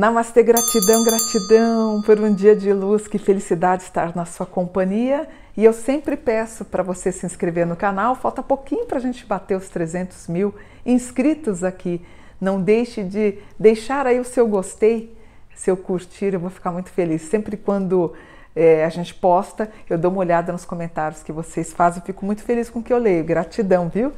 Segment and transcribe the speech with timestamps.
[0.00, 5.28] Namastê, gratidão, gratidão por um dia de luz, que felicidade estar na sua companhia.
[5.54, 9.26] E eu sempre peço para você se inscrever no canal, falta pouquinho para a gente
[9.26, 10.54] bater os 300 mil
[10.86, 12.00] inscritos aqui.
[12.40, 15.14] Não deixe de deixar aí o seu gostei,
[15.54, 17.20] seu curtir, eu vou ficar muito feliz.
[17.20, 18.14] Sempre quando
[18.56, 22.24] é, a gente posta, eu dou uma olhada nos comentários que vocês fazem, eu fico
[22.24, 23.22] muito feliz com o que eu leio.
[23.22, 24.14] Gratidão, viu?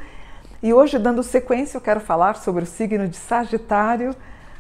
[0.62, 4.14] E hoje, dando sequência, eu quero falar sobre o signo de Sagitário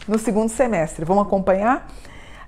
[0.06, 1.04] no segundo semestre.
[1.04, 1.88] Vamos acompanhar?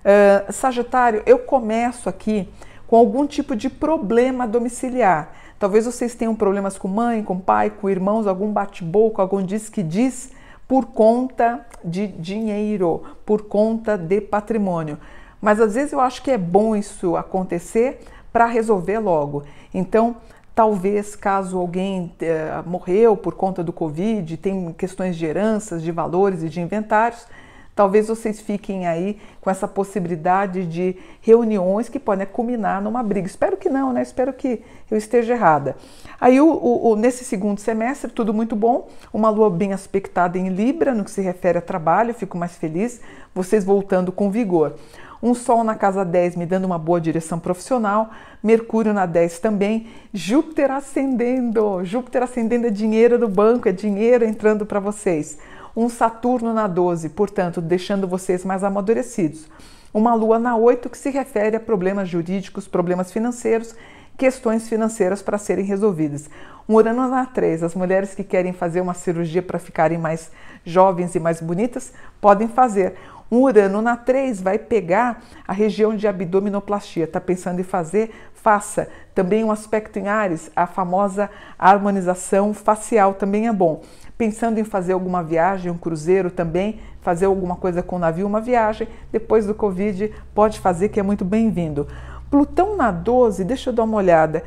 [0.05, 2.49] Uh, Sagitário, eu começo aqui
[2.87, 5.33] com algum tipo de problema domiciliar.
[5.59, 9.83] Talvez vocês tenham problemas com mãe, com pai, com irmãos, algum bate-boca, algum diz que
[9.83, 10.33] diz
[10.69, 14.99] por conta de dinheiro, por conta de patrimônio.
[15.41, 18.01] Mas às vezes eu acho que é bom isso acontecer
[18.33, 19.45] para resolver logo.
[19.73, 20.17] Então,
[20.55, 26.43] talvez caso alguém eh, morreu por conta do Covid, tem questões de heranças, de valores
[26.43, 27.27] e de inventários,
[27.75, 33.27] Talvez vocês fiquem aí com essa possibilidade de reuniões que podem culminar numa briga.
[33.27, 34.01] Espero que não, né?
[34.01, 35.77] Espero que eu esteja errada.
[36.21, 38.89] Aí, o, o, nesse segundo semestre, tudo muito bom.
[39.13, 43.01] Uma lua bem aspectada em Libra, no que se refere a trabalho, fico mais feliz.
[43.35, 44.77] Vocês voltando com vigor.
[45.25, 48.11] Um Sol na casa 10 me dando uma boa direção profissional,
[48.43, 54.67] Mercúrio na 10 também, Júpiter ascendendo, Júpiter ascendendo é dinheiro no banco, é dinheiro entrando
[54.67, 55.39] para vocês
[55.75, 59.49] um Saturno na 12, portanto, deixando vocês mais amadurecidos.
[59.95, 63.75] Uma Lua na 8, que se refere a problemas jurídicos, problemas financeiros,
[64.19, 66.29] questões financeiras para serem resolvidas.
[66.69, 70.31] Um Urano na 3, as mulheres que querem fazer uma cirurgia para ficarem mais
[70.65, 72.95] jovens e mais bonitas, podem fazer.
[73.31, 77.05] Um Urano na 3 vai pegar a região de abdominoplastia.
[77.05, 78.15] Está pensando em fazer?
[78.35, 78.89] Faça.
[79.15, 83.83] Também um aspecto em Ares, a famosa harmonização facial também é bom
[84.17, 88.41] pensando em fazer alguma viagem, um cruzeiro também, fazer alguma coisa com o navio, uma
[88.41, 91.87] viagem, depois do Covid, pode fazer que é muito bem-vindo.
[92.35, 94.43] Plutão na 12, deixa eu dar uma olhada.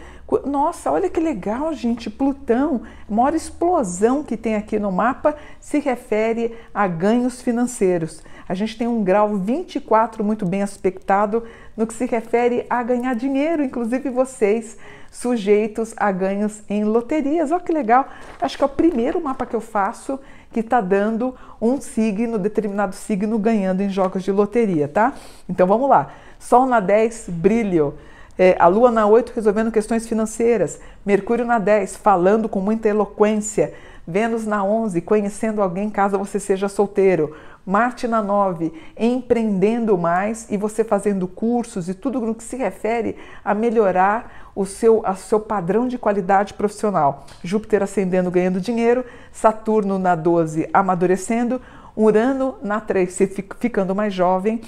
[0.46, 2.10] Nossa, olha que legal, gente.
[2.10, 8.22] Plutão, maior explosão que tem aqui no mapa se refere a ganhos financeiros.
[8.46, 11.46] A gente tem um grau 24 muito bem aspectado
[11.78, 14.78] no que se refere a ganhar dinheiro, inclusive vocês
[15.10, 17.52] sujeitos a ganhos em loterias.
[17.52, 18.10] Olha que legal!
[18.42, 20.20] Acho que é o primeiro mapa que eu faço
[20.52, 25.14] que está dando um signo, determinado signo, ganhando em jogos de loteria, tá?
[25.48, 26.12] Então vamos lá.
[26.40, 27.96] Sol na 10, brilho.
[28.38, 30.80] É, a Lua na 8, resolvendo questões financeiras.
[31.06, 33.74] Mercúrio na 10, falando com muita eloquência.
[34.08, 37.36] Vênus na 11, conhecendo alguém caso você seja solteiro.
[37.66, 43.18] Marte na 9, empreendendo mais e você fazendo cursos e tudo no que se refere
[43.44, 47.26] a melhorar o seu, a seu padrão de qualidade profissional.
[47.44, 51.62] Júpiter ascendendo, ganhando dinheiro, Saturno na 12, amadurecendo,
[51.94, 53.18] Urano na 3,
[53.60, 54.62] ficando mais jovem.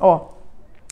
[0.00, 0.35] Ó,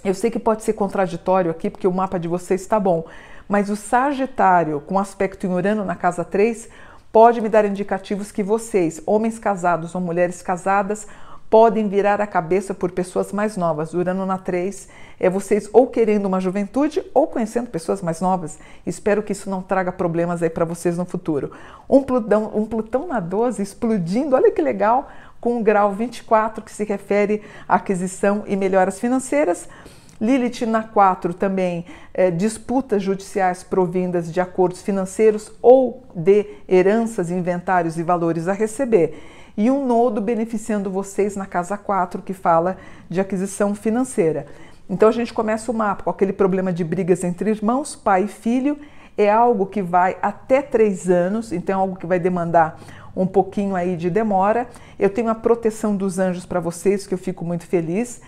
[0.04, 3.04] eu sei que pode ser contraditório aqui, porque o mapa de vocês está bom,
[3.48, 6.68] mas o Sagitário, com aspecto em Urano na casa 3,
[7.12, 11.06] pode me dar indicativos que vocês, homens casados ou mulheres casadas,
[11.54, 13.94] podem virar a cabeça por pessoas mais novas.
[13.94, 14.88] Urano na 3
[15.20, 18.58] é vocês ou querendo uma juventude ou conhecendo pessoas mais novas.
[18.84, 21.52] Espero que isso não traga problemas aí para vocês no futuro.
[21.88, 25.08] Um Plutão, um Plutão na 12 explodindo, olha que legal,
[25.40, 29.68] com o grau 24 que se refere à aquisição e melhoras financeiras.
[30.20, 37.98] Lilith na 4 também é, disputas judiciais provindas de acordos financeiros ou de heranças, inventários
[37.98, 39.20] e valores a receber
[39.56, 42.76] e um nodo beneficiando vocês na casa 4, que fala
[43.08, 44.46] de aquisição financeira.
[44.88, 48.28] Então a gente começa o mapa com aquele problema de brigas entre irmãos, pai e
[48.28, 48.78] filho.
[49.16, 52.80] É algo que vai até três anos, então é algo que vai demandar
[53.16, 54.68] um pouquinho aí de demora.
[54.98, 58.20] Eu tenho a proteção dos anjos para vocês, que eu fico muito feliz.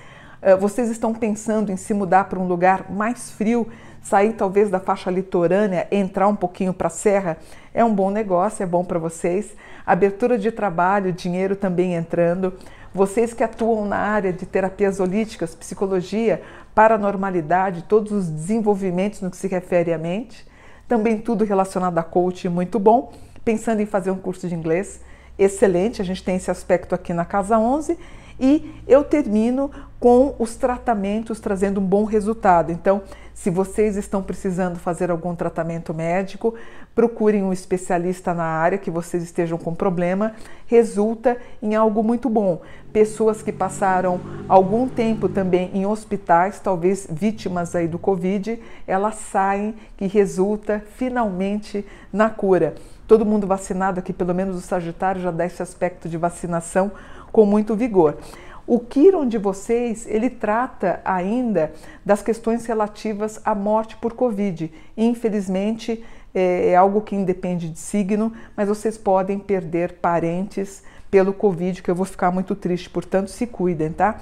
[0.47, 3.67] Eh, vocês estão pensando em se mudar para um lugar mais frio,
[4.01, 7.37] sair talvez da faixa litorânea, entrar um pouquinho para a serra,
[7.75, 9.53] é um bom negócio, é bom para vocês.
[9.85, 12.55] Abertura de trabalho, dinheiro também entrando.
[12.95, 16.41] Vocês que atuam na área de terapias holísticas, psicologia,
[16.73, 20.47] paranormalidade, todos os desenvolvimentos no que se refere à mente.
[20.87, 23.13] Também tudo relacionado a coaching, muito bom.
[23.45, 25.01] Pensando em fazer um curso de inglês,
[25.37, 27.99] excelente, a gente tem esse aspecto aqui na Casa 11
[28.39, 32.71] e eu termino com os tratamentos trazendo um bom resultado.
[32.71, 33.03] Então,
[33.35, 36.55] se vocês estão precisando fazer algum tratamento médico,
[36.95, 40.33] procurem um especialista na área que vocês estejam com problema,
[40.67, 42.63] resulta em algo muito bom.
[42.93, 49.75] Pessoas que passaram algum tempo também em hospitais, talvez vítimas aí do Covid, elas saem
[49.97, 52.75] que resulta finalmente na cura.
[53.07, 56.91] Todo mundo vacinado aqui, pelo menos o Sagitário já dá esse aspecto de vacinação
[57.37, 58.17] com muito vigor.
[58.67, 61.71] O Quiron de vocês, ele trata ainda
[62.03, 64.73] das questões relativas à morte por Covid.
[64.97, 66.03] Infelizmente,
[66.35, 71.91] é, é algo que independe de signo, mas vocês podem perder parentes pelo Covid, que
[71.91, 74.19] eu vou ficar muito triste, portanto, se cuidem, tá?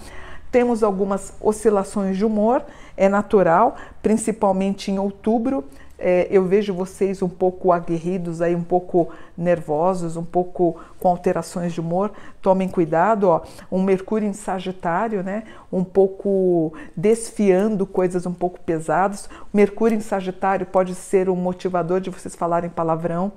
[0.55, 2.63] Temos algumas oscilações de humor,
[2.97, 5.65] é natural, principalmente em outubro
[5.99, 9.09] é, eu vejo vocês um pouco aguerridos aí, um pouco
[9.39, 12.13] nervosos, um pouco com alterações de humor.
[12.43, 13.41] Tomem cuidado, ó.
[13.73, 15.45] Um Mercúrio em Sagitário, né?
[15.73, 19.31] Um pouco desfiando coisas um pouco pesadas.
[19.53, 23.33] Mercúrio em Sagitário pode ser um motivador de vocês falarem palavrão.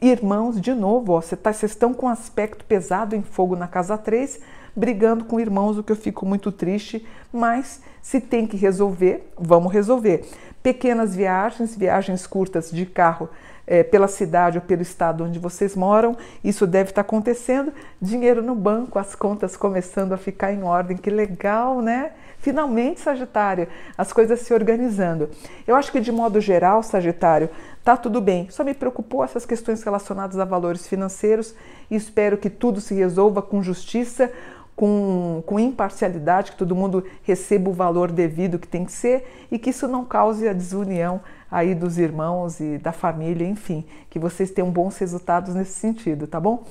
[0.00, 4.40] Irmãos, de novo, ó, vocês tá, estão com aspecto pesado em fogo na casa 3,
[4.74, 9.72] brigando com irmãos, o que eu fico muito triste, mas se tem que resolver, vamos
[9.72, 10.24] resolver
[10.68, 13.30] pequenas viagens, viagens curtas de carro
[13.66, 17.72] é, pela cidade ou pelo estado onde vocês moram, isso deve estar acontecendo.
[18.02, 22.12] Dinheiro no banco, as contas começando a ficar em ordem, que legal, né?
[22.36, 23.66] Finalmente, Sagitário,
[23.96, 25.30] as coisas se organizando.
[25.66, 27.48] Eu acho que de modo geral, Sagitário,
[27.82, 28.50] tá tudo bem.
[28.50, 31.54] Só me preocupou essas questões relacionadas a valores financeiros
[31.90, 34.30] e espero que tudo se resolva com justiça
[34.78, 39.58] com, com imparcialidade, que todo mundo receba o valor devido que tem que ser e
[39.58, 41.20] que isso não cause a desunião
[41.50, 46.38] aí dos irmãos e da família, enfim, que vocês tenham bons resultados nesse sentido, tá
[46.38, 46.62] bom?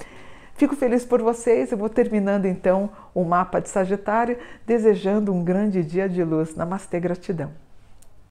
[0.55, 1.69] Fico feliz por vocês.
[1.69, 6.55] Eu vou terminando então o mapa de Sagitário, desejando um grande dia de luz.
[6.55, 7.66] Namastê, gratidão.